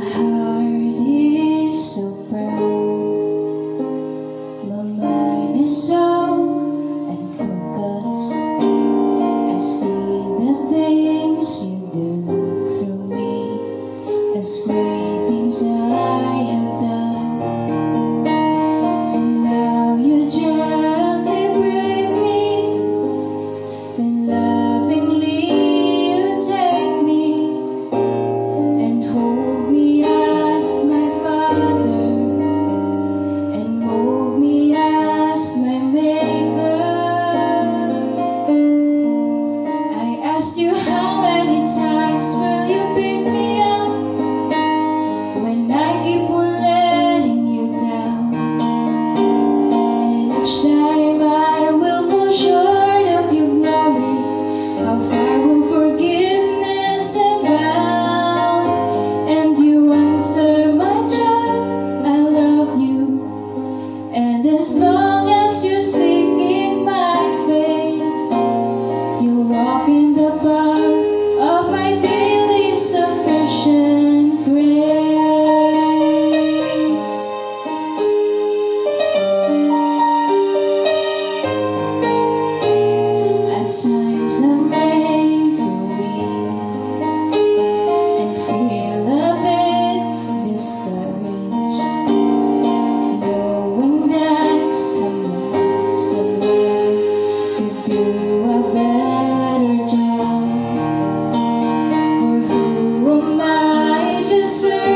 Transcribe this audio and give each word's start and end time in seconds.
heart 0.00 0.55
answer. 104.64 104.95